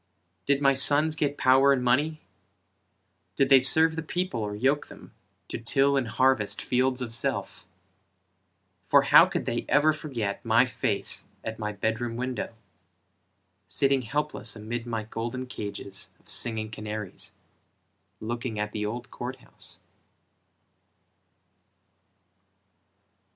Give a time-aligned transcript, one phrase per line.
[0.47, 2.21] Did my sons get power and money?
[3.35, 5.13] Did they serve the people or yoke them,
[5.49, 7.67] To till and harvest fields of self?
[8.87, 12.55] For how could they ever forget My face at my bed room window,
[13.67, 17.33] Sitting helpless amid my golden cages Of singing canaries,
[18.19, 19.81] Looking at the old court house?